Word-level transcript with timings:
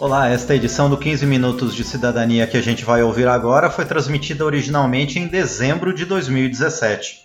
Olá, 0.00 0.30
esta 0.30 0.54
edição 0.54 0.88
do 0.88 0.96
15 0.96 1.26
Minutos 1.26 1.74
de 1.74 1.84
Cidadania 1.84 2.46
que 2.46 2.56
a 2.56 2.62
gente 2.62 2.86
vai 2.86 3.02
ouvir 3.02 3.28
agora 3.28 3.68
foi 3.68 3.84
transmitida 3.84 4.42
originalmente 4.46 5.18
em 5.18 5.26
dezembro 5.26 5.94
de 5.94 6.06
2017. 6.06 7.18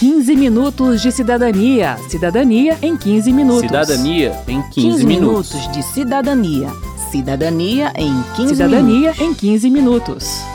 15 0.00 0.34
minutos 0.34 1.00
de 1.00 1.12
cidadania. 1.12 1.96
Cidadania 2.08 2.76
em 2.82 2.96
15 2.96 3.32
minutos. 3.32 3.60
Cidadania 3.60 4.42
em 4.48 4.60
15, 4.60 4.72
15 4.74 5.06
minutos. 5.06 5.54
minutos 5.54 5.72
de 5.72 5.82
cidadania. 5.84 6.68
Cidadania 7.12 7.92
em 7.94 8.20
15 8.34 8.56
Cidadania 8.56 9.12
minutos. 9.12 9.20
em 9.20 9.34
15 9.34 9.70
minutos. 9.70 10.47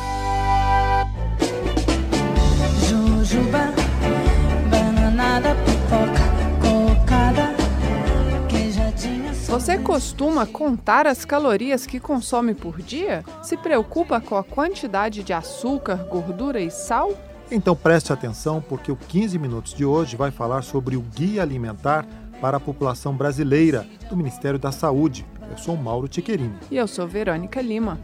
Costuma 9.84 10.46
contar 10.46 11.06
as 11.06 11.26
calorias 11.26 11.86
que 11.86 12.00
consome 12.00 12.56
por 12.56 12.82
dia? 12.82 13.24
Se 13.42 13.58
preocupa 13.58 14.20
com 14.22 14.36
a 14.36 14.44
quantidade 14.44 15.24
de 15.24 15.34
açúcar, 15.34 15.98
gordura 16.10 16.62
e 16.62 16.72
sal? 16.72 17.12
Então 17.52 17.76
preste 17.76 18.12
atenção 18.14 18.64
porque 18.68 18.92
o 18.92 18.96
15 18.96 19.38
Minutos 19.38 19.74
de 19.74 19.84
hoje 19.84 20.16
vai 20.16 20.32
falar 20.32 20.64
sobre 20.64 20.96
o 20.96 21.02
Guia 21.02 21.42
Alimentar 21.42 22.06
para 22.40 22.58
a 22.58 22.60
População 22.60 23.16
Brasileira 23.16 23.86
do 24.10 24.16
Ministério 24.16 24.58
da 24.58 24.72
Saúde. 24.72 25.26
Eu 25.52 25.58
sou 25.58 25.76
Mauro 25.76 26.08
Tiquerini. 26.08 26.56
E 26.72 26.78
eu 26.78 26.88
sou 26.88 27.06
Verônica 27.06 27.62
Lima. 27.62 28.00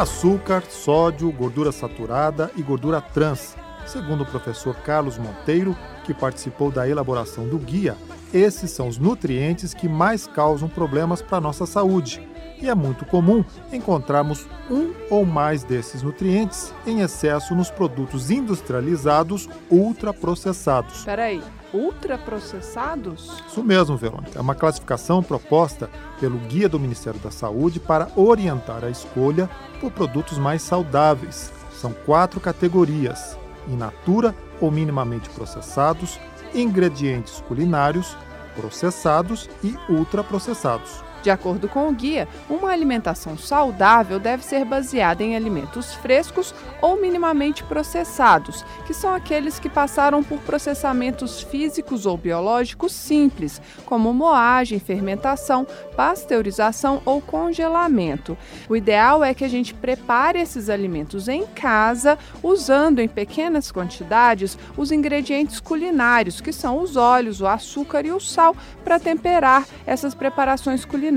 Açúcar, 0.00 0.62
sódio, 0.62 1.30
gordura 1.30 1.70
saturada 1.70 2.50
e 2.56 2.62
gordura 2.62 3.02
trans. 3.02 3.54
Segundo 3.84 4.22
o 4.22 4.26
professor 4.26 4.74
Carlos 4.76 5.18
Monteiro, 5.18 5.76
que 6.04 6.14
participou 6.14 6.70
da 6.70 6.88
elaboração 6.88 7.46
do 7.46 7.58
guia, 7.58 7.98
esses 8.32 8.70
são 8.70 8.88
os 8.88 8.96
nutrientes 8.96 9.74
que 9.74 9.90
mais 9.90 10.26
causam 10.26 10.70
problemas 10.70 11.20
para 11.20 11.36
a 11.36 11.40
nossa 11.42 11.66
saúde. 11.66 12.26
E 12.62 12.68
é 12.68 12.74
muito 12.74 13.06
comum 13.06 13.42
encontrarmos 13.72 14.46
um 14.70 14.92
ou 15.08 15.24
mais 15.24 15.64
desses 15.64 16.02
nutrientes 16.02 16.74
em 16.86 17.00
excesso 17.00 17.54
nos 17.54 17.70
produtos 17.70 18.30
industrializados 18.30 19.48
ultraprocessados. 19.70 21.04
Peraí, 21.04 21.42
ultraprocessados? 21.72 23.42
Isso 23.48 23.62
mesmo, 23.64 23.96
Verônica. 23.96 24.38
É 24.38 24.42
uma 24.42 24.54
classificação 24.54 25.22
proposta 25.22 25.88
pelo 26.20 26.38
Guia 26.38 26.68
do 26.68 26.78
Ministério 26.78 27.18
da 27.20 27.30
Saúde 27.30 27.80
para 27.80 28.08
orientar 28.14 28.84
a 28.84 28.90
escolha 28.90 29.48
por 29.80 29.90
produtos 29.90 30.36
mais 30.36 30.60
saudáveis. 30.60 31.50
São 31.72 31.92
quatro 32.04 32.40
categorias: 32.40 33.38
in 33.66 33.76
natura 33.76 34.34
ou 34.60 34.70
minimamente 34.70 35.30
processados, 35.30 36.20
ingredientes 36.54 37.42
culinários, 37.48 38.16
processados 38.54 39.48
e 39.64 39.74
ultraprocessados. 39.88 41.09
De 41.22 41.30
acordo 41.30 41.68
com 41.68 41.86
o 41.88 41.92
guia, 41.92 42.26
uma 42.48 42.70
alimentação 42.70 43.36
saudável 43.36 44.18
deve 44.18 44.44
ser 44.44 44.64
baseada 44.64 45.22
em 45.22 45.36
alimentos 45.36 45.92
frescos 45.94 46.54
ou 46.80 46.98
minimamente 46.98 47.62
processados, 47.64 48.64
que 48.86 48.94
são 48.94 49.12
aqueles 49.12 49.58
que 49.58 49.68
passaram 49.68 50.22
por 50.22 50.38
processamentos 50.40 51.42
físicos 51.42 52.06
ou 52.06 52.16
biológicos 52.16 52.92
simples, 52.92 53.60
como 53.84 54.14
moagem, 54.14 54.78
fermentação, 54.78 55.66
pasteurização 55.94 57.02
ou 57.04 57.20
congelamento. 57.20 58.36
O 58.68 58.74
ideal 58.74 59.22
é 59.22 59.34
que 59.34 59.44
a 59.44 59.48
gente 59.48 59.74
prepare 59.74 60.40
esses 60.40 60.70
alimentos 60.70 61.28
em 61.28 61.46
casa, 61.46 62.18
usando 62.42 63.00
em 63.00 63.08
pequenas 63.08 63.70
quantidades 63.70 64.56
os 64.76 64.90
ingredientes 64.90 65.60
culinários, 65.60 66.40
que 66.40 66.52
são 66.52 66.80
os 66.80 66.96
óleos, 66.96 67.42
o 67.42 67.46
açúcar 67.46 68.06
e 68.06 68.12
o 68.12 68.20
sal, 68.20 68.56
para 68.82 68.98
temperar 68.98 69.66
essas 69.86 70.14
preparações 70.14 70.84
culinárias. 70.84 71.09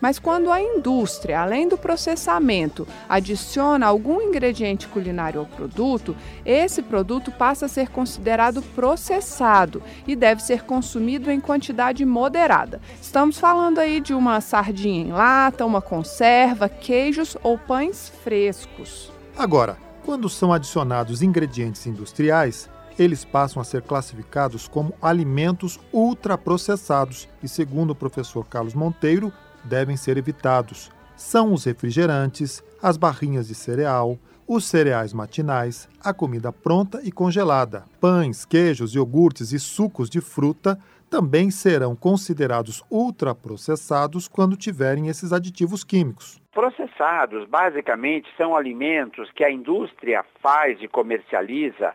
Mas 0.00 0.18
quando 0.18 0.50
a 0.50 0.60
indústria, 0.60 1.40
além 1.40 1.68
do 1.68 1.76
processamento, 1.76 2.86
adiciona 3.08 3.86
algum 3.86 4.20
ingrediente 4.20 4.88
culinário 4.88 5.40
ao 5.40 5.46
produto, 5.46 6.16
esse 6.44 6.82
produto 6.82 7.30
passa 7.30 7.66
a 7.66 7.68
ser 7.68 7.88
considerado 7.88 8.62
processado 8.62 9.82
e 10.06 10.14
deve 10.14 10.42
ser 10.42 10.64
consumido 10.64 11.30
em 11.30 11.40
quantidade 11.40 12.04
moderada. 12.04 12.80
Estamos 13.00 13.38
falando 13.38 13.78
aí 13.78 14.00
de 14.00 14.14
uma 14.14 14.40
sardinha 14.40 15.02
em 15.02 15.12
lata, 15.12 15.64
uma 15.64 15.82
conserva, 15.82 16.68
queijos 16.68 17.36
ou 17.42 17.58
pães 17.58 18.12
frescos. 18.22 19.12
Agora, 19.36 19.76
quando 20.04 20.28
são 20.28 20.52
adicionados 20.52 21.22
ingredientes 21.22 21.86
industriais, 21.86 22.68
eles 22.98 23.24
passam 23.24 23.60
a 23.62 23.64
ser 23.64 23.82
classificados 23.82 24.66
como 24.66 24.94
alimentos 25.00 25.78
ultraprocessados 25.92 27.28
e, 27.42 27.48
segundo 27.48 27.90
o 27.90 27.94
professor 27.94 28.46
Carlos 28.46 28.74
Monteiro, 28.74 29.32
devem 29.64 29.96
ser 29.96 30.16
evitados. 30.16 30.90
São 31.16 31.52
os 31.52 31.64
refrigerantes, 31.64 32.62
as 32.82 32.96
barrinhas 32.96 33.48
de 33.48 33.54
cereal, 33.54 34.18
os 34.46 34.64
cereais 34.64 35.12
matinais, 35.12 35.88
a 36.02 36.14
comida 36.14 36.52
pronta 36.52 37.00
e 37.04 37.12
congelada. 37.12 37.84
Pães, 38.00 38.44
queijos, 38.44 38.94
iogurtes 38.94 39.52
e 39.52 39.58
sucos 39.58 40.08
de 40.08 40.20
fruta 40.20 40.78
também 41.10 41.50
serão 41.50 41.96
considerados 41.96 42.82
ultraprocessados 42.90 44.28
quando 44.28 44.56
tiverem 44.56 45.08
esses 45.08 45.32
aditivos 45.32 45.84
químicos. 45.84 46.40
Processados, 46.52 47.48
basicamente, 47.48 48.28
são 48.36 48.56
alimentos 48.56 49.30
que 49.32 49.44
a 49.44 49.50
indústria 49.50 50.24
faz 50.42 50.78
e 50.82 50.88
comercializa 50.88 51.94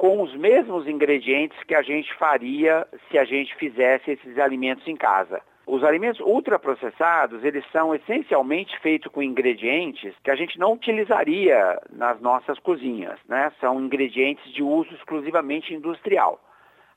com 0.00 0.22
os 0.22 0.34
mesmos 0.34 0.88
ingredientes 0.88 1.62
que 1.64 1.74
a 1.74 1.82
gente 1.82 2.10
faria 2.14 2.88
se 3.10 3.18
a 3.18 3.24
gente 3.26 3.54
fizesse 3.56 4.12
esses 4.12 4.38
alimentos 4.38 4.88
em 4.88 4.96
casa. 4.96 5.42
Os 5.66 5.84
alimentos 5.84 6.22
ultraprocessados, 6.22 7.44
eles 7.44 7.62
são 7.70 7.94
essencialmente 7.94 8.80
feitos 8.80 9.12
com 9.12 9.22
ingredientes 9.22 10.14
que 10.24 10.30
a 10.30 10.34
gente 10.34 10.58
não 10.58 10.72
utilizaria 10.72 11.78
nas 11.92 12.18
nossas 12.18 12.58
cozinhas, 12.60 13.18
né? 13.28 13.52
São 13.60 13.78
ingredientes 13.78 14.50
de 14.54 14.62
uso 14.62 14.90
exclusivamente 14.94 15.74
industrial. 15.74 16.40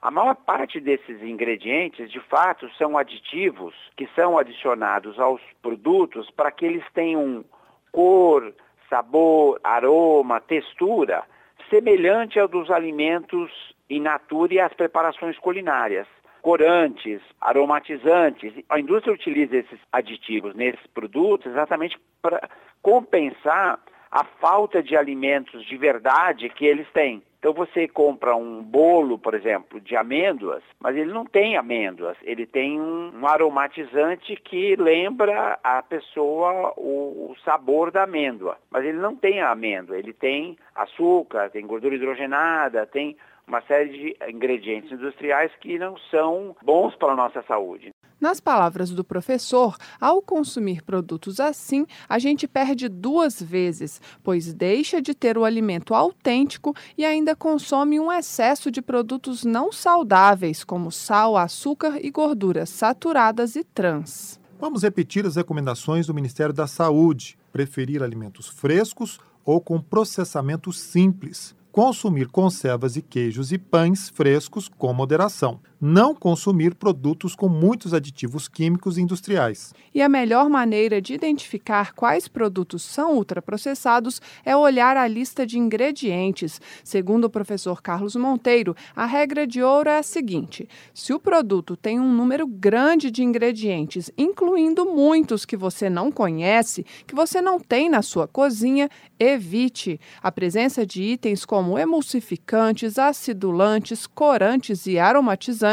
A 0.02 0.10
maior 0.10 0.36
parte 0.36 0.80
desses 0.80 1.22
ingredientes, 1.22 2.10
de 2.10 2.22
fato, 2.22 2.70
são 2.78 2.98
aditivos 2.98 3.76
que 3.98 4.08
são 4.16 4.38
adicionados 4.38 5.20
aos 5.20 5.42
produtos 5.62 6.32
para 6.32 6.52
que 6.52 6.66
eles 6.66 6.86
tenham 6.94 7.44
cor, 7.92 8.54
sabor, 8.90 9.60
aroma, 9.62 10.40
textura 10.40 11.26
semelhante 11.74 12.40
ao 12.40 12.48
dos 12.48 12.70
alimentos 12.70 13.50
in 13.90 14.02
natura 14.02 14.54
e 14.54 14.60
às 14.60 14.72
preparações 14.74 15.40
culinárias. 15.40 16.06
Corantes, 16.40 17.20
aromatizantes. 17.42 18.54
A 18.70 18.80
indústria 18.80 19.14
utiliza 19.14 19.58
esses 19.58 19.80
aditivos 19.92 20.54
nesses 20.54 20.86
produtos 20.94 21.48
exatamente 21.48 21.98
para 22.22 22.48
compensar 22.80 23.80
a 24.14 24.24
falta 24.24 24.84
de 24.84 24.96
alimentos 24.96 25.66
de 25.66 25.76
verdade 25.76 26.48
que 26.48 26.66
eles 26.66 26.88
têm. 26.94 27.24
Então 27.40 27.52
você 27.52 27.88
compra 27.88 28.36
um 28.36 28.62
bolo, 28.62 29.18
por 29.18 29.34
exemplo, 29.34 29.82
de 29.82 29.96
amêndoas, 29.96 30.62
mas 30.80 30.96
ele 30.96 31.12
não 31.12 31.26
tem 31.26 31.58
amêndoas, 31.58 32.16
ele 32.22 32.46
tem 32.46 32.80
um, 32.80 33.12
um 33.12 33.28
aromatizante 33.28 34.36
que 34.36 34.76
lembra 34.76 35.60
a 35.64 35.82
pessoa 35.82 36.74
o, 36.78 37.32
o, 37.32 37.36
sabor 37.44 37.90
da 37.90 38.04
amêndoa, 38.04 38.58
mas 38.70 38.86
ele 38.86 39.00
não 39.00 39.16
tem 39.16 39.42
a 39.42 39.50
amêndoa, 39.50 39.98
ele 39.98 40.14
tem 40.14 40.58
açúcar, 40.76 41.50
tem 41.50 41.66
gordura 41.66 41.96
hidrogenada, 41.96 42.86
tem 42.86 43.18
uma 43.48 43.62
série 43.64 43.90
de 43.90 44.16
ingredientes 44.30 44.92
industriais 44.92 45.52
que 45.60 45.80
não 45.80 45.98
são 46.12 46.56
bons 46.62 46.96
para 46.96 47.14
a 47.14 47.16
nossa 47.16 47.42
saúde. 47.42 47.93
Nas 48.24 48.40
palavras 48.40 48.90
do 48.92 49.04
professor, 49.04 49.76
ao 50.00 50.22
consumir 50.22 50.82
produtos 50.82 51.42
assim, 51.42 51.86
a 52.08 52.18
gente 52.18 52.48
perde 52.48 52.88
duas 52.88 53.42
vezes, 53.42 54.00
pois 54.24 54.54
deixa 54.54 55.02
de 55.02 55.14
ter 55.14 55.38
o 55.38 55.44
alimento 55.44 55.94
autêntico 55.94 56.74
e 56.98 57.04
ainda 57.04 57.36
consome 57.36 58.00
um 58.00 58.10
excesso 58.10 58.72
de 58.72 58.82
produtos 58.82 59.44
não 59.44 59.74
saudáveis, 59.74 60.64
como 60.64 60.90
sal, 60.90 61.36
açúcar 61.36 62.00
e 62.02 62.10
gorduras 62.10 62.70
saturadas 62.70 63.58
e 63.58 63.64
trans. 63.66 64.40
Vamos 64.58 64.84
repetir 64.84 65.26
as 65.26 65.36
recomendações 65.36 66.08
do 66.08 66.14
Ministério 66.14 66.54
da 66.54 66.66
Saúde: 66.66 67.38
preferir 67.52 68.02
alimentos 68.02 68.48
frescos 68.48 69.20
ou 69.44 69.60
com 69.60 69.82
processamento 69.82 70.72
simples 70.72 71.54
consumir 71.74 72.28
conservas 72.28 72.96
e 72.96 73.02
queijos 73.02 73.52
e 73.52 73.58
pães 73.58 74.08
frescos 74.08 74.70
com 74.78 74.94
moderação. 74.94 75.60
Não 75.86 76.16
consumir 76.16 76.76
produtos 76.76 77.36
com 77.36 77.50
muitos 77.50 77.94
aditivos 77.94 78.48
químicos 78.48 78.98
industriais. 78.98 79.74
E 79.94 80.02
a 80.02 80.08
melhor 80.08 80.50
maneira 80.50 81.02
de 81.02 81.14
identificar 81.14 81.92
quais 81.92 82.26
produtos 82.26 82.84
são 82.84 83.18
ultraprocessados 83.18 84.22
é 84.46 84.56
olhar 84.56 84.96
a 84.96 85.06
lista 85.06 85.46
de 85.46 85.60
ingredientes. 85.60 86.62
Segundo 86.86 87.26
o 87.26 87.30
professor 87.30 87.82
Carlos 87.82 88.16
Monteiro, 88.16 88.74
a 88.96 89.06
regra 89.06 89.46
de 89.46 89.62
ouro 89.62 89.90
é 89.90 89.98
a 89.98 90.04
seguinte: 90.04 90.70
se 90.94 91.12
o 91.12 91.20
produto 91.20 91.76
tem 91.76 92.00
um 92.00 92.14
número 92.14 92.48
grande 92.48 93.12
de 93.12 93.22
ingredientes, 93.22 94.10
incluindo 94.18 94.86
muitos 94.86 95.44
que 95.44 95.58
você 95.58 95.90
não 95.90 96.10
conhece, 96.10 96.86
que 97.06 97.14
você 97.14 97.42
não 97.42 97.60
tem 97.60 97.90
na 97.90 98.02
sua 98.02 98.26
cozinha, 98.26 98.90
evite. 99.20 100.00
A 100.22 100.32
presença 100.32 100.86
de 100.86 101.04
itens 101.04 101.44
como 101.44 101.78
emulsificantes, 101.78 102.98
acidulantes, 102.98 104.08
corantes 104.08 104.88
e 104.88 104.98
aromatizantes 104.98 105.73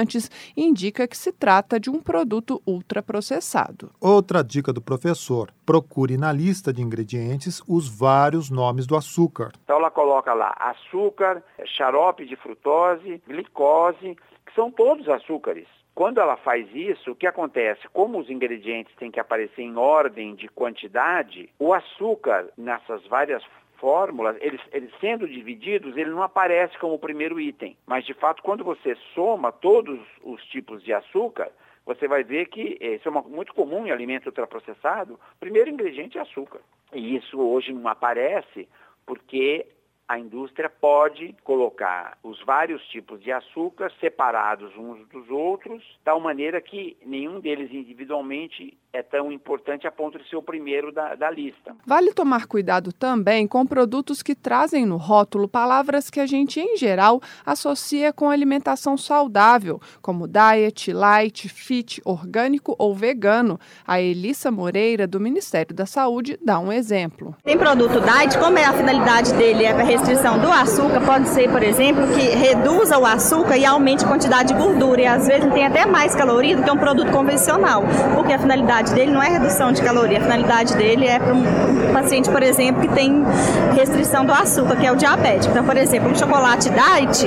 indica 0.57 1.07
que 1.07 1.17
se 1.17 1.33
trata 1.33 1.79
de 1.79 1.91
um 1.91 2.01
produto 2.01 2.63
ultraprocessado. 2.67 3.91
Outra 4.01 4.43
dica 4.43 4.73
do 4.73 4.81
professor: 4.81 5.53
procure 5.65 6.17
na 6.17 6.33
lista 6.33 6.73
de 6.73 6.83
ingredientes 6.83 7.63
os 7.69 7.89
vários 7.89 8.51
nomes 8.51 8.87
do 8.87 8.97
açúcar. 8.97 9.53
Então 9.65 9.77
ela 9.77 9.91
coloca 9.91 10.33
lá 10.33 10.55
açúcar, 10.59 11.43
xarope 11.65 12.27
de 12.27 12.37
frutose, 12.37 13.23
glicose, 13.27 14.17
que 14.47 14.55
são 14.55 14.71
todos 14.71 15.09
açúcares. 15.09 15.67
Quando 15.95 16.19
ela 16.19 16.37
faz 16.37 16.67
isso, 16.75 17.11
o 17.11 17.15
que 17.15 17.27
acontece? 17.27 17.87
Como 17.93 18.19
os 18.19 18.31
ingredientes 18.31 18.95
têm 18.97 19.11
que 19.11 19.21
aparecer 19.21 19.63
em 19.63 19.77
ordem 19.77 20.35
de 20.35 20.49
quantidade, 20.49 21.51
o 21.59 21.75
açúcar 21.75 22.49
nessas 22.57 23.07
várias 23.07 23.43
fórmulas, 23.81 24.37
eles, 24.41 24.61
eles, 24.73 24.91
sendo 25.01 25.27
divididos, 25.27 25.97
ele 25.97 26.11
não 26.11 26.23
aparece 26.23 26.79
como 26.79 26.95
o 26.95 26.99
primeiro 26.99 27.41
item. 27.41 27.77
Mas, 27.87 28.05
de 28.05 28.15
fato, 28.15 28.43
quando 28.43 28.63
você 28.63 28.95
soma 29.15 29.51
todos 29.51 29.99
os 30.23 30.45
tipos 30.47 30.83
de 30.83 30.93
açúcar, 30.93 31.51
você 31.85 32.07
vai 32.07 32.23
ver 32.23 32.47
que 32.47 32.79
isso 32.81 33.09
é 33.09 33.11
uma, 33.11 33.23
muito 33.23 33.55
comum 33.55 33.87
em 33.87 33.91
alimento 33.91 34.27
ultraprocessado. 34.27 35.15
O 35.15 35.39
primeiro 35.41 35.71
ingrediente 35.71 36.19
é 36.19 36.21
açúcar. 36.21 36.61
E 36.93 37.17
isso 37.17 37.41
hoje 37.41 37.73
não 37.73 37.89
aparece 37.89 38.69
porque 39.07 39.67
a 40.11 40.19
indústria 40.19 40.69
pode 40.69 41.37
colocar 41.45 42.19
os 42.25 42.45
vários 42.45 42.83
tipos 42.89 43.23
de 43.23 43.31
açúcar 43.31 43.93
separados 44.01 44.77
uns 44.77 45.07
dos 45.07 45.31
outros, 45.31 45.81
de 45.81 46.01
tal 46.05 46.19
maneira 46.19 46.61
que 46.61 46.97
nenhum 47.07 47.39
deles 47.39 47.73
individualmente 47.73 48.77
é 48.93 49.05
tão 49.05 49.31
importante 49.31 49.87
a 49.87 49.93
ponto 49.93 50.19
de 50.19 50.29
ser 50.29 50.35
o 50.35 50.43
primeiro 50.43 50.91
da, 50.91 51.15
da 51.15 51.31
lista. 51.31 51.77
Vale 51.87 52.13
tomar 52.13 52.47
cuidado 52.47 52.93
também 52.93 53.47
com 53.47 53.65
produtos 53.65 54.21
que 54.21 54.35
trazem 54.35 54.85
no 54.85 54.97
rótulo 54.97 55.47
palavras 55.47 56.11
que 56.11 56.19
a 56.19 56.27
gente, 56.27 56.59
em 56.59 56.77
geral, 56.77 57.21
associa 57.47 58.13
com 58.13 58.29
alimentação 58.29 58.97
saudável, 58.97 59.81
como 60.03 60.27
diet, 60.27 60.93
light, 60.93 61.49
fit, 61.49 62.03
orgânico 62.05 62.75
ou 62.81 62.97
vegano. 62.97 63.61
A 63.87 64.01
Elissa 64.01 64.51
Moreira, 64.51 65.07
do 65.07 65.21
Ministério 65.21 65.73
da 65.73 65.87
Saúde, 65.87 66.37
dá 66.45 66.59
um 66.59 66.73
exemplo. 66.73 67.37
Tem 67.45 67.57
produto 67.57 68.01
diet, 68.01 68.37
como 68.41 68.59
é 68.59 68.65
a 68.65 68.73
finalidade 68.73 69.33
dele? 69.35 69.65
É 69.65 69.73
para 69.73 69.85
restrição 70.01 70.39
do 70.39 70.51
açúcar, 70.51 71.01
pode 71.03 71.29
ser, 71.29 71.51
por 71.51 71.63
exemplo, 71.63 72.07
que 72.09 72.31
reduza 72.31 72.99
o 72.99 73.05
açúcar 73.05 73.57
e 73.59 73.67
aumente 73.67 74.05
a 74.05 74.09
quantidade 74.09 74.49
de 74.49 74.59
gordura. 74.59 75.03
E 75.03 75.07
às 75.07 75.27
vezes 75.27 75.53
tem 75.53 75.67
até 75.67 75.85
mais 75.85 76.15
caloria 76.15 76.57
do 76.57 76.63
que 76.63 76.71
um 76.71 76.77
produto 76.77 77.11
convencional, 77.13 77.85
porque 78.15 78.33
a 78.33 78.39
finalidade 78.39 78.95
dele 78.95 79.13
não 79.13 79.23
é 79.23 79.29
redução 79.29 79.73
de 79.73 79.83
caloria, 79.83 80.19
a 80.19 80.23
finalidade 80.23 80.75
dele 80.75 81.07
é 81.07 81.19
para 81.19 81.35
um 81.35 81.93
paciente, 81.93 82.31
por 82.31 82.43
exemplo, 82.43 82.81
que 82.81 82.89
tem 82.95 83.23
restrição 83.75 84.25
do 84.25 84.33
açúcar, 84.33 84.77
que 84.77 84.87
é 84.87 84.93
o 84.93 84.97
diabético. 84.97 85.53
Então, 85.53 85.65
por 85.65 85.77
exemplo, 85.77 86.11
um 86.11 86.15
chocolate 86.15 86.71
diet, 86.71 87.27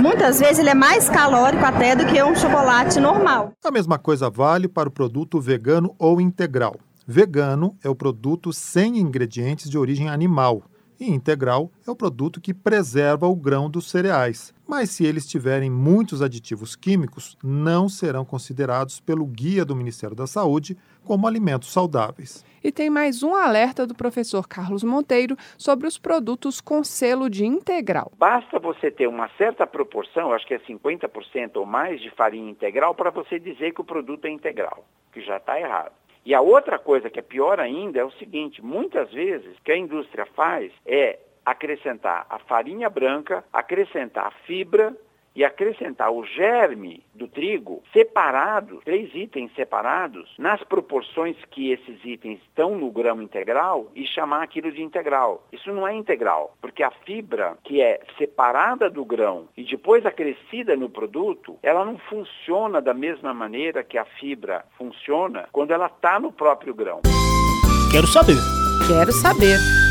muitas 0.00 0.40
vezes 0.40 0.58
ele 0.58 0.70
é 0.70 0.74
mais 0.74 1.08
calórico 1.10 1.64
até 1.64 1.94
do 1.94 2.06
que 2.06 2.22
um 2.22 2.34
chocolate 2.34 2.98
normal. 2.98 3.52
A 3.62 3.70
mesma 3.70 3.98
coisa 3.98 4.30
vale 4.30 4.68
para 4.68 4.88
o 4.88 4.92
produto 4.92 5.38
vegano 5.38 5.94
ou 5.98 6.20
integral. 6.20 6.76
Vegano 7.06 7.76
é 7.84 7.90
o 7.90 7.94
produto 7.94 8.52
sem 8.52 8.98
ingredientes 8.98 9.70
de 9.70 9.78
origem 9.78 10.08
animal 10.08 10.62
e 10.98 11.10
integral 11.10 11.70
é 11.86 11.90
o 11.90 11.96
produto 11.96 12.40
que 12.40 12.54
preserva 12.54 13.26
o 13.26 13.36
grão 13.36 13.70
dos 13.70 13.90
cereais. 13.90 14.54
Mas 14.66 14.90
se 14.90 15.04
eles 15.06 15.26
tiverem 15.26 15.70
muitos 15.70 16.22
aditivos 16.22 16.74
químicos, 16.74 17.36
não 17.42 17.88
serão 17.88 18.24
considerados 18.24 19.00
pelo 19.00 19.24
guia 19.26 19.64
do 19.64 19.76
Ministério 19.76 20.16
da 20.16 20.26
Saúde 20.26 20.76
como 21.04 21.26
alimentos 21.26 21.72
saudáveis. 21.72 22.44
E 22.64 22.72
tem 22.72 22.90
mais 22.90 23.22
um 23.22 23.32
alerta 23.34 23.86
do 23.86 23.94
professor 23.94 24.48
Carlos 24.48 24.82
Monteiro 24.82 25.36
sobre 25.56 25.86
os 25.86 25.96
produtos 25.96 26.60
com 26.60 26.82
selo 26.82 27.30
de 27.30 27.46
integral. 27.46 28.10
Basta 28.18 28.58
você 28.58 28.90
ter 28.90 29.06
uma 29.06 29.28
certa 29.38 29.66
proporção, 29.66 30.32
acho 30.32 30.44
que 30.44 30.54
é 30.54 30.58
50% 30.58 31.56
ou 31.56 31.64
mais 31.64 32.00
de 32.00 32.10
farinha 32.10 32.50
integral, 32.50 32.92
para 32.92 33.10
você 33.10 33.38
dizer 33.38 33.72
que 33.72 33.80
o 33.80 33.84
produto 33.84 34.24
é 34.24 34.30
integral, 34.30 34.84
que 35.12 35.20
já 35.20 35.36
está 35.36 35.60
errado. 35.60 35.92
E 36.26 36.34
a 36.34 36.40
outra 36.40 36.76
coisa 36.76 37.08
que 37.08 37.20
é 37.20 37.22
pior 37.22 37.60
ainda 37.60 38.00
é 38.00 38.04
o 38.04 38.10
seguinte: 38.10 38.60
muitas 38.60 39.12
vezes 39.12 39.56
o 39.56 39.62
que 39.62 39.70
a 39.70 39.78
indústria 39.78 40.26
faz 40.26 40.72
é 40.84 41.20
acrescentar 41.44 42.26
a 42.28 42.40
farinha 42.40 42.90
branca, 42.90 43.44
acrescentar 43.52 44.26
a 44.26 44.30
fibra 44.44 44.92
e 45.36 45.44
acrescentar 45.44 46.10
o 46.10 46.24
germe 46.24 47.04
do 47.14 47.28
trigo 47.28 47.82
separado, 47.92 48.80
três 48.84 49.14
itens 49.14 49.52
separados, 49.54 50.34
nas 50.38 50.64
proporções 50.64 51.36
que 51.50 51.70
esses 51.70 52.02
itens 52.04 52.40
estão 52.42 52.76
no 52.76 52.90
grão 52.90 53.22
integral 53.22 53.90
e 53.94 54.06
chamar 54.06 54.42
aquilo 54.42 54.72
de 54.72 54.82
integral. 54.82 55.46
Isso 55.52 55.70
não 55.72 55.86
é 55.86 55.94
integral, 55.94 56.56
porque 56.60 56.82
a 56.82 56.90
fibra 56.90 57.56
que 57.62 57.80
é 57.80 58.00
separada 58.16 58.88
do 58.88 59.04
grão 59.04 59.48
e 59.56 59.62
depois 59.62 60.06
acrescida 60.06 60.74
no 60.74 60.88
produto, 60.88 61.58
ela 61.62 61.84
não 61.84 61.98
funciona 61.98 62.80
da 62.80 62.94
mesma 62.94 63.34
maneira 63.34 63.84
que 63.84 63.98
a 63.98 64.04
fibra 64.04 64.64
funciona 64.78 65.48
quando 65.52 65.72
ela 65.72 65.86
está 65.86 66.18
no 66.18 66.32
próprio 66.32 66.74
grão. 66.74 67.02
Quero 67.92 68.06
saber. 68.06 68.36
Quero 68.88 69.12
saber. 69.12 69.85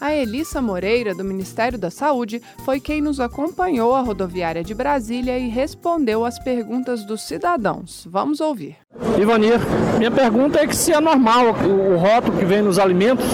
A 0.00 0.14
Elissa 0.14 0.60
Moreira, 0.60 1.14
do 1.14 1.24
Ministério 1.24 1.78
da 1.78 1.90
Saúde, 1.90 2.42
foi 2.64 2.80
quem 2.80 3.00
nos 3.00 3.18
acompanhou 3.18 3.94
à 3.94 4.00
rodoviária 4.00 4.62
de 4.62 4.74
Brasília 4.74 5.38
e 5.38 5.48
respondeu 5.48 6.24
às 6.24 6.38
perguntas 6.38 7.04
dos 7.04 7.22
cidadãos. 7.22 8.06
Vamos 8.10 8.40
ouvir. 8.40 8.76
Ivanir, 9.18 9.58
minha 9.98 10.10
pergunta 10.10 10.60
é 10.60 10.66
que 10.66 10.76
se 10.76 10.92
é 10.92 11.00
normal 11.00 11.54
o, 11.64 11.96
rótulo 11.96 12.38
que 12.38 12.44
vem 12.44 12.62
nos 12.62 12.78
alimentos 12.78 13.24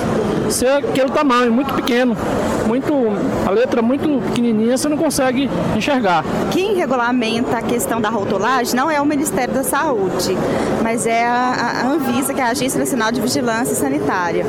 ser 0.50 0.68
aquele 0.68 1.10
tamanho, 1.10 1.50
muito 1.50 1.72
pequeno, 1.74 2.16
muito 2.66 2.92
a 3.46 3.50
letra 3.50 3.80
muito 3.80 4.20
pequenininha, 4.28 4.76
você 4.76 4.88
não 4.88 4.96
consegue 4.96 5.48
enxergar. 5.76 6.24
Quem 6.50 6.74
regulamenta 6.74 7.58
a 7.58 7.62
questão 7.62 8.00
da 8.00 8.10
rotulagem 8.10 8.74
não 8.74 8.90
é 8.90 9.00
o 9.00 9.06
Ministério 9.06 9.54
da 9.54 9.64
Saúde, 9.64 10.36
mas 10.82 11.06
é 11.06 11.24
a, 11.24 11.82
a 11.82 11.86
Anvisa, 11.86 12.34
que 12.34 12.40
é 12.40 12.44
a 12.44 12.48
Agência 12.48 12.78
Nacional 12.78 13.10
de 13.10 13.20
Vigilância 13.20 13.74
Sanitária. 13.74 14.44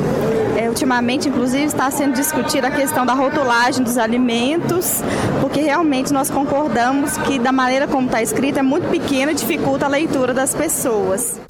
É, 0.56 0.68
ultimamente, 0.68 1.28
inclusive, 1.28 1.64
está 1.64 1.90
sendo 1.90 2.03
discutida 2.12 2.68
a 2.68 2.70
questão 2.70 3.06
da 3.06 3.14
rotulagem 3.14 3.82
dos 3.82 3.98
alimentos, 3.98 5.02
porque 5.40 5.60
realmente 5.60 6.12
nós 6.12 6.30
concordamos 6.30 7.16
que 7.18 7.38
da 7.38 7.52
maneira 7.52 7.86
como 7.86 8.06
está 8.06 8.22
escrito 8.22 8.58
é 8.58 8.62
muito 8.62 8.88
pequena 8.88 9.32
e 9.32 9.34
dificulta 9.34 9.86
a 9.86 9.88
leitura 9.88 10.34
das 10.34 10.54
pessoas. 10.54 11.40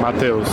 Matheus, 0.00 0.48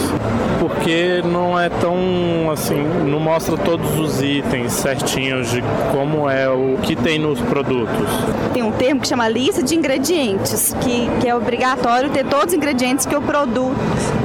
porque 0.59 1.21
não 1.23 1.59
é 1.59 1.69
tão 1.69 2.51
assim, 2.51 2.83
não 3.05 3.19
mostra 3.19 3.57
todos 3.57 3.97
os 3.97 4.21
itens 4.21 4.73
certinhos 4.73 5.51
de 5.51 5.63
como 5.91 6.29
é 6.29 6.49
o 6.49 6.77
que 6.83 6.95
tem 6.95 7.17
nos 7.17 7.39
produtos. 7.41 8.09
Tem 8.53 8.63
um 8.63 8.71
termo 8.71 9.01
que 9.01 9.07
chama 9.07 9.27
lista 9.29 9.63
de 9.63 9.75
ingredientes, 9.75 10.75
que, 10.81 11.09
que 11.21 11.27
é 11.27 11.35
obrigatório 11.35 12.09
ter 12.09 12.25
todos 12.25 12.47
os 12.47 12.53
ingredientes 12.53 13.05
que 13.05 13.15
o 13.15 13.21
produto 13.21 13.75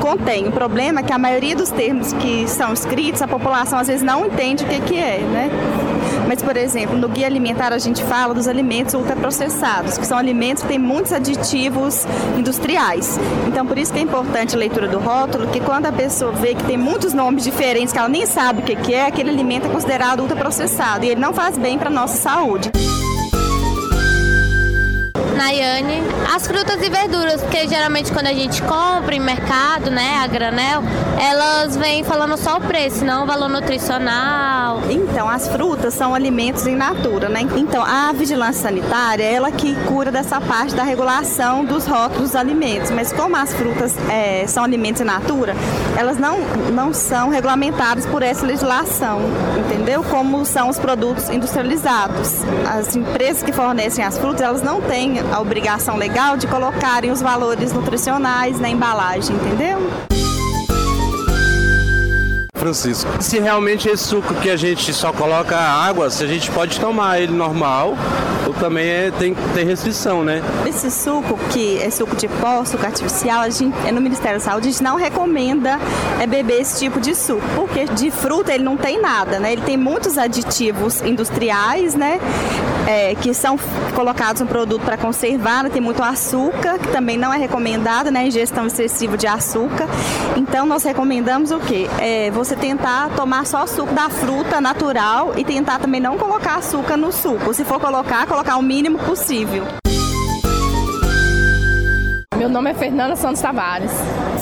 contém. 0.01 0.49
O 0.49 0.53
problema 0.53 1.01
é 1.01 1.03
que 1.03 1.13
a 1.13 1.19
maioria 1.19 1.55
dos 1.55 1.71
termos 1.71 2.13
que 2.15 2.49
são 2.49 2.73
escritos, 2.73 3.23
a 3.23 3.29
população 3.29 3.79
às 3.79 3.87
vezes 3.87 4.03
não 4.03 4.27
entende 4.27 4.65
o 4.65 4.67
que, 4.67 4.81
que 4.81 4.97
é, 4.97 5.19
né? 5.19 5.51
Mas, 6.33 6.41
por 6.41 6.57
exemplo, 6.57 6.97
no 6.97 7.11
guia 7.11 7.27
alimentar 7.27 7.75
a 7.75 7.79
gente 7.79 8.03
fala 8.05 8.33
dos 8.33 8.49
alimentos 8.49 8.95
ultraprocessados, 8.95 9.99
que 9.99 10.07
são 10.07 10.17
alimentos 10.17 10.63
que 10.63 10.69
têm 10.71 10.79
muitos 10.79 11.13
aditivos 11.13 12.07
industriais. 12.39 13.19
Então, 13.47 13.67
por 13.67 13.77
isso 13.77 13.93
que 13.93 13.99
é 13.99 14.03
importante 14.03 14.55
a 14.55 14.59
leitura 14.59 14.89
do 14.89 14.99
rótulo, 14.99 15.47
que 15.49 15.61
quando 15.61 15.85
a 15.85 15.93
pessoa 15.93 16.33
vê 16.33 16.55
que 16.55 16.65
tem 16.65 16.79
muitos 16.79 17.13
nomes 17.13 17.45
diferentes, 17.45 17.93
que 17.93 17.99
ela 17.99 18.09
nem 18.09 18.25
sabe 18.25 18.61
o 18.61 18.63
que 18.65 18.95
é, 18.95 19.05
aquele 19.05 19.29
alimento 19.29 19.67
é 19.67 19.69
considerado 19.69 20.21
ultraprocessado 20.21 21.05
e 21.05 21.11
ele 21.11 21.21
não 21.21 21.35
faz 21.35 21.59
bem 21.59 21.79
para 21.79 21.91
a 21.91 21.93
nossa 21.93 22.17
saúde. 22.17 22.73
Nayane. 25.43 26.03
As 26.33 26.47
frutas 26.47 26.81
e 26.81 26.89
verduras, 26.89 27.43
porque 27.43 27.67
geralmente 27.67 28.13
quando 28.13 28.29
a 28.29 28.33
gente 28.33 28.63
compra 28.63 29.15
em 29.15 29.21
mercado, 29.21 29.91
né, 29.91 30.21
a 30.23 30.27
granel, 30.29 30.83
elas 31.21 31.77
vêm 31.77 32.05
falando 32.05 32.37
só 32.37 32.59
o 32.59 32.61
preço, 32.61 33.05
não 33.05 33.25
o 33.25 33.27
valor 33.27 33.49
nutricional. 33.49 34.81
Então, 34.89 35.29
as 35.29 35.49
frutas 35.49 35.95
são 35.95 36.15
alimentos 36.15 36.67
em 36.67 36.77
natura, 36.77 37.29
né? 37.29 37.41
Então, 37.57 37.83
a 37.83 38.13
vigilância 38.13 38.63
sanitária, 38.63 39.25
ela 39.25 39.51
que 39.51 39.75
cura 39.87 40.13
dessa 40.13 40.41
parte 40.41 40.75
da 40.75 40.85
regulação 40.85 41.65
dos 41.65 41.87
rótulos 41.87 42.31
dos 42.31 42.37
alimentos. 42.37 42.91
Mas 42.91 43.13
como 43.13 43.37
as 43.37 43.53
frutas 43.53 43.97
é, 44.09 44.47
são 44.47 44.63
alimentos 44.63 45.01
em 45.01 45.05
natura, 45.05 45.55
elas 45.97 46.19
não, 46.19 46.39
não 46.73 46.95
são 46.95 47.31
regulamentadas 47.31 48.07
por 48.07 48.23
essa 48.23 48.47
legislação, 48.47 49.21
entendeu? 49.59 50.05
Como 50.05 50.45
são 50.45 50.69
os 50.69 50.79
produtos 50.79 51.29
industrializados. 51.29 52.43
As 52.69 52.95
empresas 52.95 53.43
que 53.43 53.53
fornecem 53.53 54.05
as 54.05 54.17
frutas, 54.17 54.41
elas 54.41 54.63
não 54.63 54.81
têm 54.81 55.19
a 55.33 55.41
obrigação 55.41 55.97
legal 55.97 56.37
de 56.37 56.47
colocarem 56.47 57.11
os 57.11 57.23
valores 57.23 57.73
nutricionais 57.73 58.61
na 58.61 58.69
embalagem, 58.69 59.35
entendeu? 59.35 60.12
Francisco. 62.63 63.11
Se 63.21 63.41
realmente 63.41 63.89
esse 63.89 64.05
suco 64.05 64.35
que 64.35 64.49
a 64.49 64.57
gente 64.57 64.93
só 64.93 65.13
coloca 65.13 65.59
água, 65.59 66.09
se 66.11 66.23
a 66.23 66.29
gente 66.29 66.49
pode 66.53 66.79
tomar 66.79 67.21
ele 67.21 67.33
normal, 67.33 67.97
ou 68.47 68.55
também 68.55 68.87
é, 68.89 69.11
tem, 69.11 69.35
tem 69.55 69.65
restrição, 69.65 70.23
né? 70.23 70.41
Esse 70.67 70.91
suco, 70.91 71.37
que 71.51 71.79
é 71.83 71.91
suco 71.91 72.15
de 72.15 72.29
pó, 72.29 72.65
suco 72.65 72.85
artificial, 72.85 73.41
a 73.41 73.51
gente, 73.51 73.77
é 73.87 73.91
no 73.91 74.01
Ministério 74.01 74.39
da 74.39 74.45
Saúde, 74.45 74.69
a 74.69 74.71
gente 74.71 74.83
não 74.83 74.97
recomenda 74.97 75.79
é, 76.21 76.27
beber 76.27 76.61
esse 76.61 76.79
tipo 76.79 77.01
de 77.01 77.15
suco, 77.17 77.43
porque 77.57 77.85
de 77.87 78.11
fruta 78.13 78.55
ele 78.55 78.63
não 78.63 78.77
tem 78.77 79.01
nada, 79.01 79.41
né? 79.41 79.53
Ele 79.53 79.63
tem 79.63 79.77
muitos 79.77 80.17
aditivos 80.17 81.01
industriais, 81.03 81.97
né? 81.97 82.21
É, 82.87 83.15
que 83.15 83.33
são 83.33 83.59
colocados 83.95 84.43
no 84.43 84.49
produto 84.49 84.83
para 84.85 84.97
conservar, 84.97 85.63
né? 85.63 85.71
tem 85.71 85.81
muito 85.81 86.03
açúcar, 86.03 86.79
que 86.81 86.89
também 86.89 87.17
não 87.17 87.33
é 87.33 87.39
recomendado, 87.39 88.11
né? 88.11 88.27
Ingestão 88.27 88.67
excessiva 88.67 89.17
de 89.17 89.27
açúcar. 89.27 89.87
Então, 90.37 90.67
nós 90.67 90.83
recomendamos 90.83 91.53
o 91.53 91.61
quê? 91.61 91.89
É, 92.01 92.31
você 92.33 92.52
tentar 92.57 93.11
tomar 93.11 93.47
só 93.47 93.67
suco 93.67 93.93
da 93.95 94.09
fruta 94.09 94.61
natural 94.61 95.33
e 95.37 95.45
tentar 95.45 95.79
também 95.79 96.01
não 96.01 96.19
colocar 96.19 96.57
açúcar 96.57 96.97
no 96.97 97.13
suco. 97.13 97.53
Se 97.55 97.65
for 97.65 97.81
colocar, 97.81 98.27
colocar 98.27 98.57
o 98.57 98.63
mínimo 98.63 98.99
possível. 98.99 99.65
Meu 102.37 102.49
nome 102.49 102.71
é 102.71 102.75
Fernanda 102.75 103.15
Santos 103.15 103.41
Tavares. 103.41 103.93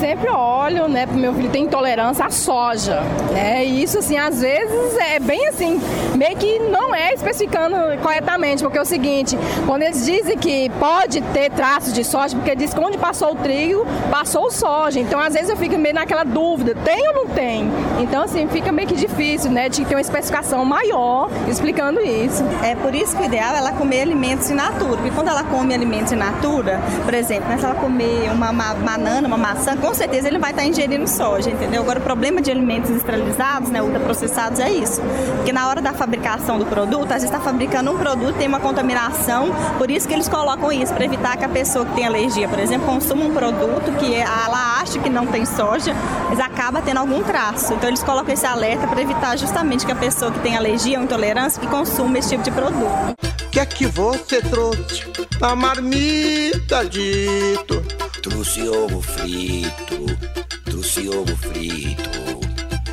Sempre 0.01 0.31
olho, 0.31 0.89
né, 0.89 1.07
pro 1.07 1.15
meu 1.17 1.35
filho 1.35 1.51
tem 1.51 1.65
intolerância 1.65 2.25
à 2.25 2.31
soja, 2.31 3.03
né? 3.33 3.63
E 3.67 3.83
isso 3.83 3.99
assim, 3.99 4.17
às 4.17 4.41
vezes 4.41 4.97
é 4.97 5.21
bem 5.21 5.47
assim, 5.49 5.79
meio 6.17 6.37
que 6.39 6.59
não 6.59 6.95
é 6.95 7.13
especificando 7.13 7.77
corretamente, 8.03 8.63
porque 8.63 8.79
é 8.79 8.81
o 8.81 8.85
seguinte, 8.87 9.39
quando 9.67 9.83
eles 9.83 10.07
dizem 10.07 10.39
que 10.39 10.71
pode 10.81 11.21
ter 11.21 11.51
traços 11.51 11.93
de 11.93 12.03
soja, 12.03 12.35
porque 12.35 12.57
diz 12.57 12.73
que 12.73 12.81
onde 12.81 12.97
passou 12.97 13.33
o 13.33 13.35
trigo, 13.35 13.87
passou 14.11 14.47
o 14.47 14.51
soja. 14.51 14.99
Então, 14.99 15.21
às 15.21 15.35
vezes 15.35 15.51
eu 15.51 15.57
fico 15.57 15.77
meio 15.77 15.95
naquela 15.95 16.25
dúvida, 16.25 16.75
tem 16.83 17.07
ou 17.09 17.15
não 17.15 17.27
tem? 17.29 17.71
Então, 18.01 18.23
assim, 18.23 18.49
fica 18.49 18.73
meio 18.73 18.89
que 18.89 18.95
difícil, 18.95 19.51
né, 19.51 19.69
de 19.69 19.85
ter 19.85 19.95
uma 19.95 20.01
especificação 20.01 20.65
maior 20.65 21.29
explicando 21.47 22.01
isso. 22.01 22.43
É 22.65 22.75
por 22.75 22.95
isso 22.95 23.15
que 23.15 23.23
o 23.23 23.27
ideal 23.27 23.55
é 23.55 23.59
ela 23.59 23.73
comer 23.73 24.01
alimentos 24.01 24.51
in 24.51 24.55
natura, 24.55 24.97
porque 24.97 25.11
quando 25.11 25.29
ela 25.29 25.45
come 25.45 25.75
alimentos 25.75 26.11
in 26.11 26.17
natura, 26.17 26.81
por 27.05 27.13
exemplo, 27.13 27.47
se 27.59 27.65
ela 27.67 27.75
comer 27.75 28.31
uma 28.33 28.51
banana, 28.75 29.29
uma 29.29 29.37
maçã, 29.37 29.77
certeza 29.95 30.29
ele 30.29 30.39
vai 30.39 30.51
estar 30.51 30.65
ingerindo 30.65 31.09
soja, 31.09 31.51
entendeu? 31.51 31.83
Agora, 31.83 31.99
o 31.99 32.03
problema 32.03 32.41
de 32.41 32.51
alimentos 32.51 32.91
industrializados, 32.91 33.71
né, 33.71 33.83
ultraprocessados, 33.83 34.61
é 34.61 34.71
isso. 34.71 35.01
Porque 35.37 35.53
na 35.53 35.69
hora 35.69 35.81
da 35.81 35.93
fabricação 35.93 36.59
do 36.59 36.67
produto, 36.67 37.05
às 37.05 37.23
vezes 37.23 37.25
está 37.25 37.41
fabricando 37.41 37.91
um 37.91 37.99
produto 37.99 38.37
tem 38.37 38.49
uma 38.49 38.61
contaminação, 38.61 39.51
por 39.79 39.91
isso 39.91 40.07
que 40.07 40.15
eles 40.15 40.29
colocam 40.29 40.73
isso, 40.73 40.93
para 40.95 41.05
evitar 41.05 41.37
que 41.37 41.45
a 41.45 41.49
pessoa 41.49 41.85
que 41.85 41.95
tem 41.95 42.07
alergia, 42.07 42.49
por 42.49 42.59
exemplo, 42.59 42.87
consuma 42.87 43.25
um 43.25 43.35
produto 43.35 43.93
que 43.99 44.15
ela 44.15 44.81
acha 44.81 44.99
que 44.99 45.09
não 45.09 45.27
tem 45.27 45.45
soja, 45.45 45.95
mas 46.29 46.41
acaba 46.41 46.81
tendo 46.81 46.99
algum 46.99 47.23
traço. 47.23 47.75
Então, 47.75 47.89
eles 47.89 48.03
colocam 48.03 48.33
esse 48.33 48.47
alerta 48.47 48.87
para 48.87 49.01
evitar 49.01 49.37
justamente 49.37 49.85
que 49.85 49.93
a 49.93 49.97
pessoa 49.97 50.31
que 50.31 50.41
tem 50.41 50.57
alergia 50.57 50.99
ou 50.99 51.05
intolerância 51.05 51.61
que 51.61 51.67
consuma 51.67 52.19
esse 52.19 52.31
tipo 52.31 52.43
de 52.43 52.51
produto. 52.51 53.30
O 53.51 53.53
que 53.53 53.59
é 53.59 53.67
que 53.67 53.85
você 53.85 54.41
trouxe? 54.41 55.11
A 55.41 55.57
marmita 55.57 56.85
dito. 56.85 57.83
Trouxe 58.23 58.69
ovo 58.69 59.03
frito, 59.03 60.07
trouxe 60.65 61.09
ovo 61.09 61.37
frito. 61.37 62.11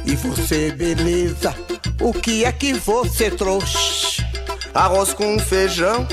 E 0.04 0.16
você, 0.16 0.72
beleza? 0.72 1.54
O 2.02 2.12
que 2.12 2.44
é 2.44 2.52
que 2.52 2.74
você 2.74 3.30
trouxe? 3.30 4.26
Arroz 4.74 5.14
com 5.14 5.38
feijão 5.38 6.08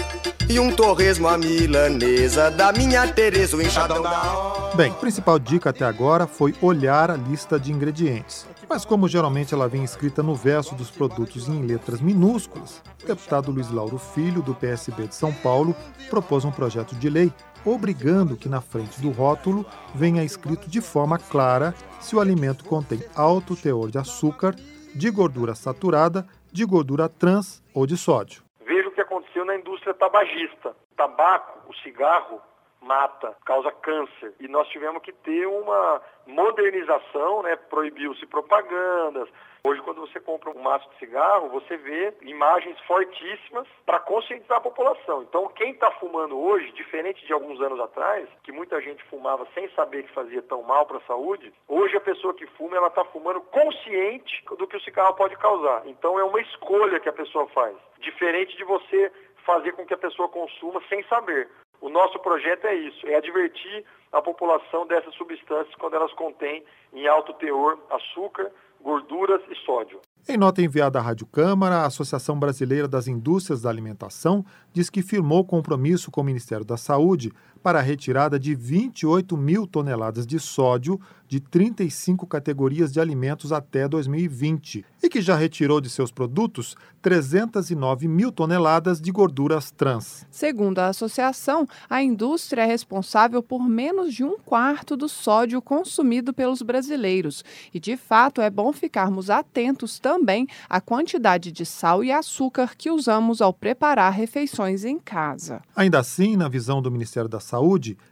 e 0.47 0.61
um 0.61 0.71
torresmo 0.71 1.27
à 1.27 1.39
milanesa 1.39 2.51
da 2.51 2.71
minha 2.71 3.09
Tereza, 3.09 3.57
o 3.57 3.63
enxadão 3.63 4.03
da. 4.03 4.73
Bem, 4.75 4.91
a 4.91 4.95
principal 4.95 5.39
dica 5.39 5.71
até 5.71 5.87
agora 5.87 6.27
foi 6.27 6.55
olhar 6.61 7.11
a 7.11 7.17
lista 7.17 7.59
de 7.59 7.73
ingredientes. 7.73 8.47
Mas 8.69 8.85
como 8.85 9.09
geralmente 9.09 9.55
ela 9.55 9.69
vem 9.69 9.85
escrita 9.85 10.23
no 10.23 10.35
verso 10.35 10.75
dos 10.75 10.91
produtos 10.91 11.49
em 11.49 11.63
letras 11.63 12.01
minúsculas, 12.01 12.83
o 13.03 13.07
deputado 13.07 13.51
Luiz 13.51 13.71
Lauro 13.71 13.99
Filho, 13.99 14.43
do 14.43 14.55
PSB 14.55 15.07
de 15.09 15.15
São 15.15 15.33
Paulo, 15.33 15.75
propôs 16.09 16.45
um 16.45 16.51
projeto 16.51 16.95
de 16.95 17.09
lei 17.09 17.33
obrigando 17.65 18.37
que 18.37 18.49
na 18.49 18.61
frente 18.61 19.01
do 19.01 19.11
rótulo 19.11 19.65
venha 19.95 20.23
escrito 20.23 20.69
de 20.69 20.81
forma 20.81 21.19
clara 21.19 21.73
se 22.01 22.15
o 22.15 22.21
alimento 22.21 22.65
contém 22.65 23.03
alto 23.15 23.57
teor 23.57 23.91
de 23.91 23.99
açúcar, 23.99 24.55
de 24.95 25.11
gordura 25.11 25.55
saturada, 25.55 26.27
de 26.53 26.65
gordura 26.65 27.09
trans 27.09 27.63
ou 27.75 27.87
de 27.87 27.97
sódio. 27.97 28.43
Veja 28.67 28.89
o 28.89 28.93
que 28.93 29.01
aconteceu 29.01 29.45
na 29.45 29.57
indústria 29.57 29.95
tabagista. 29.95 30.77
Tabaco, 30.97 31.69
o 31.69 31.75
cigarro, 31.77 32.41
mata, 32.85 33.37
causa 33.45 33.71
câncer. 33.73 34.35
E 34.39 34.47
nós 34.47 34.69
tivemos 34.69 35.03
que 35.03 35.13
ter 35.13 35.47
uma 35.47 36.01
modernização, 36.27 37.43
né? 37.43 37.57
proibiu-se 37.57 38.27
propagandas. 38.27 39.29
Hoje, 39.67 39.81
quando 39.81 40.03
você 40.03 40.21
compra 40.21 40.51
um 40.51 40.61
maço 40.61 40.87
de 40.91 40.99
cigarro, 40.99 41.49
você 41.49 41.79
vê 41.79 42.13
imagens 42.21 42.79
fortíssimas 42.81 43.67
para 43.87 43.99
conscientizar 43.99 44.59
a 44.59 44.61
população. 44.61 45.23
Então, 45.23 45.49
quem 45.49 45.71
está 45.71 45.91
fumando 45.93 46.39
hoje, 46.39 46.71
diferente 46.73 47.25
de 47.25 47.33
alguns 47.33 47.59
anos 47.63 47.81
atrás, 47.81 48.29
que 48.43 48.53
muita 48.53 48.79
gente 48.83 49.03
fumava 49.05 49.47
sem 49.55 49.67
saber 49.71 50.03
que 50.03 50.13
fazia 50.13 50.43
tão 50.43 50.63
mal 50.63 50.85
para 50.85 50.99
a 50.99 51.07
saúde, 51.07 51.51
hoje 51.67 51.97
a 51.97 52.01
pessoa 52.01 52.35
que 52.35 52.47
fuma, 52.49 52.77
ela 52.77 52.89
está 52.89 53.07
fumando 53.07 53.41
consciente 53.41 54.45
do 54.59 54.67
que 54.67 54.77
o 54.77 54.83
cigarro 54.83 55.15
pode 55.15 55.35
causar. 55.39 55.83
Então, 55.87 56.19
é 56.19 56.25
uma 56.25 56.43
escolha 56.43 57.01
que 57.01 57.09
a 57.09 57.13
pessoa 57.13 57.47
faz, 57.49 57.75
diferente 58.01 58.55
de 58.59 58.65
você 58.65 59.11
fazer 59.47 59.73
com 59.73 59.87
que 59.87 59.95
a 59.95 59.99
pessoa 59.99 60.29
consuma 60.29 60.83
sem 60.91 61.03
saber. 61.05 61.49
O 61.81 61.89
nosso 61.89 62.19
projeto 62.19 62.65
é 62.67 62.75
isso, 62.75 63.07
é 63.07 63.17
advertir 63.17 63.85
a 64.13 64.23
população 64.23 64.87
dessas 64.87 65.15
substâncias 65.15 65.75
quando 65.75 65.95
elas 65.95 66.13
contêm 66.15 66.65
em 66.93 67.07
alto 67.07 67.35
teor 67.35 67.79
açúcar, 67.91 68.51
gorduras 68.81 69.41
e 69.51 69.57
sódio. 69.65 70.01
Em 70.29 70.37
nota 70.37 70.63
enviada 70.63 70.99
à 70.99 71.03
Rádio 71.03 71.27
Câmara, 71.27 71.77
a 71.77 71.87
Associação 71.87 72.39
Brasileira 72.39 72.87
das 72.87 73.09
Indústrias 73.09 73.63
da 73.63 73.69
Alimentação 73.69 74.45
diz 74.73 74.89
que 74.89 75.03
firmou 75.03 75.45
compromisso 75.45 76.11
com 76.11 76.21
o 76.21 76.25
Ministério 76.25 76.65
da 76.65 76.77
Saúde 76.77 77.33
para 77.65 77.79
a 77.79 77.83
retirada 77.83 78.39
de 78.39 78.55
28 78.55 79.39
mil 79.39 79.67
toneladas 79.67 80.27
de 80.27 80.39
sódio 80.39 81.01
de 81.27 81.41
35 81.41 82.27
categorias 82.27 82.93
de 82.93 83.01
alimentos 83.01 83.53
até 83.53 83.89
2020 83.89 84.85
e 85.03 85.09
que 85.09 85.23
já 85.23 85.35
retirou 85.35 85.81
de 85.81 85.89
seus 85.89 86.13
produtos 86.13 86.77
309 87.01 88.07
mil 88.07 88.31
toneladas 88.31 89.01
de 89.01 89.11
gorduras 89.11 89.71
trans. 89.71 90.27
Segundo 90.31 90.79
a 90.79 90.89
associação, 90.89 91.67
a 91.89 92.03
indústria 92.03 92.63
é 92.63 92.67
responsável 92.67 93.43
por 93.43 93.67
menos 93.67 94.15
de 94.15 94.23
um 94.23 94.39
quarto 94.39 94.97
do 94.97 95.09
sódio 95.09 95.61
consumido 95.61 96.33
pelos 96.33 96.63
brasileiros 96.63 97.45
e, 97.73 97.81
de 97.81 97.97
fato, 97.97 98.41
é 98.41 98.51
bom 98.51 98.73
ficarmos 98.73 99.29
atentos 99.31 99.99
também 99.99 100.47
à 100.69 100.81
quantidade 100.81 101.51
de 101.51 101.65
sal 101.65 102.05
e 102.05 102.13
açúcar 102.13 102.75
que 102.77 102.91
usamos 102.91 103.41
ao 103.41 103.53
preparar 103.53 104.13
refeições 104.13 104.85
em 104.85 104.99
casa. 104.99 105.63
Ainda 105.75 105.99
assim, 105.99 106.37
na 106.37 106.49
visão 106.49 106.81
do 106.81 106.91
Ministério 106.91 107.29
da 107.29 107.41
Saúde, 107.41 107.54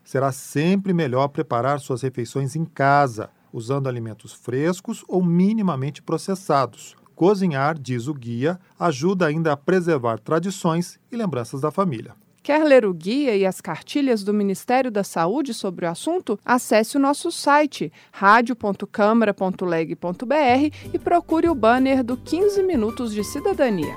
será 0.04 0.32
sempre 0.32 0.92
melhor 0.92 1.28
preparar 1.28 1.80
suas 1.80 2.02
refeições 2.02 2.56
em 2.56 2.64
casa, 2.64 3.30
usando 3.52 3.88
alimentos 3.88 4.32
frescos 4.32 5.04
ou 5.08 5.22
minimamente 5.22 6.02
processados. 6.02 6.96
Cozinhar, 7.14 7.78
diz 7.78 8.08
o 8.08 8.14
guia, 8.14 8.58
ajuda 8.78 9.26
ainda 9.26 9.52
a 9.52 9.56
preservar 9.56 10.18
tradições 10.18 10.98
e 11.10 11.16
lembranças 11.16 11.60
da 11.60 11.70
família. 11.70 12.14
Quer 12.42 12.64
ler 12.64 12.84
o 12.84 12.92
guia 12.92 13.36
e 13.36 13.46
as 13.46 13.60
cartilhas 13.60 14.24
do 14.24 14.34
Ministério 14.34 14.90
da 14.90 15.04
Saúde 15.04 15.54
sobre 15.54 15.86
o 15.86 15.88
assunto? 15.88 16.36
Acesse 16.44 16.96
o 16.96 17.00
nosso 17.00 17.30
site 17.30 17.92
radio.câmara.leg.br 18.10 20.76
e 20.92 20.98
procure 20.98 21.48
o 21.48 21.54
banner 21.54 22.02
do 22.02 22.16
15 22.16 22.64
Minutos 22.64 23.14
de 23.14 23.22
Cidadania. 23.22 23.94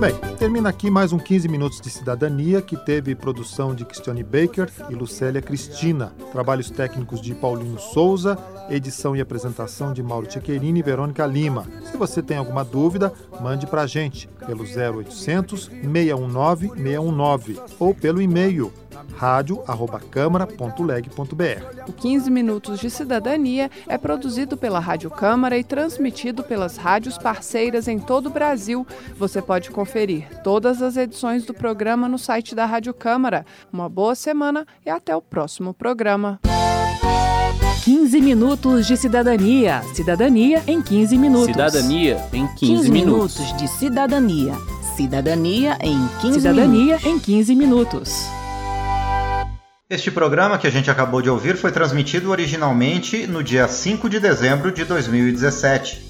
Bem, 0.00 0.14
termina 0.38 0.68
aqui 0.68 0.88
mais 0.92 1.12
um 1.12 1.18
15 1.18 1.48
Minutos 1.48 1.80
de 1.80 1.90
Cidadania, 1.90 2.62
que 2.62 2.76
teve 2.76 3.16
produção 3.16 3.74
de 3.74 3.84
Cristiane 3.84 4.22
Baker 4.22 4.70
e 4.88 4.94
Lucélia 4.94 5.42
Cristina, 5.42 6.14
trabalhos 6.30 6.70
técnicos 6.70 7.20
de 7.20 7.34
Paulino 7.34 7.80
Souza, 7.80 8.38
edição 8.70 9.16
e 9.16 9.20
apresentação 9.20 9.92
de 9.92 10.00
Mauro 10.00 10.28
Tchequerini 10.28 10.78
e 10.78 10.82
Verônica 10.84 11.26
Lima. 11.26 11.66
Se 11.90 11.96
você 11.96 12.22
tem 12.22 12.36
alguma 12.36 12.64
dúvida, 12.64 13.12
mande 13.40 13.66
para 13.66 13.82
a 13.82 13.86
gente 13.88 14.28
pelo 14.46 14.62
0800 14.62 15.64
619 15.64 16.68
619 16.68 17.60
ou 17.80 17.92
pelo 17.92 18.22
e-mail 18.22 18.72
rádio@câmara.leg.br. 19.16 21.88
O 21.88 21.92
15 21.92 22.30
Minutos 22.30 22.80
de 22.80 22.90
Cidadania 22.90 23.70
é 23.86 23.96
produzido 23.98 24.56
pela 24.56 24.78
Rádio 24.78 25.10
Câmara 25.10 25.58
e 25.58 25.64
transmitido 25.64 26.42
pelas 26.42 26.76
rádios 26.76 27.18
parceiras 27.18 27.88
em 27.88 27.98
todo 27.98 28.26
o 28.26 28.30
Brasil. 28.30 28.86
Você 29.16 29.40
pode 29.42 29.70
conferir 29.70 30.26
todas 30.42 30.82
as 30.82 30.96
edições 30.96 31.44
do 31.44 31.54
programa 31.54 32.08
no 32.08 32.18
site 32.18 32.54
da 32.54 32.66
Rádio 32.66 32.94
Câmara. 32.94 33.44
Uma 33.72 33.88
boa 33.88 34.14
semana 34.14 34.66
e 34.84 34.90
até 34.90 35.14
o 35.16 35.22
próximo 35.22 35.72
programa. 35.74 36.40
15 37.84 38.20
minutos 38.20 38.86
de 38.86 38.96
cidadania. 38.96 39.82
Cidadania 39.94 40.62
em 40.66 40.82
15 40.82 41.16
minutos. 41.16 41.46
Cidadania 41.46 42.16
em 42.32 42.46
15, 42.46 42.56
15 42.58 42.90
minutos. 42.90 43.38
minutos 43.38 43.56
de 43.58 43.68
cidadania. 43.68 44.52
Cidadania 44.96 45.78
em 45.80 45.98
15 46.20 46.40
Cidadania 46.40 46.98
minutos. 46.98 47.06
em 47.06 47.18
15 47.18 47.54
minutos. 47.54 48.37
Este 49.90 50.10
programa 50.10 50.58
que 50.58 50.66
a 50.66 50.70
gente 50.70 50.90
acabou 50.90 51.22
de 51.22 51.30
ouvir 51.30 51.56
foi 51.56 51.72
transmitido 51.72 52.30
originalmente 52.30 53.26
no 53.26 53.42
dia 53.42 53.66
5 53.66 54.06
de 54.10 54.20
dezembro 54.20 54.70
de 54.70 54.84
2017. 54.84 56.07